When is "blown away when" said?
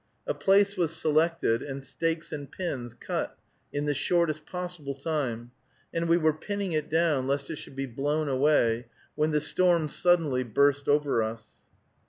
7.85-9.29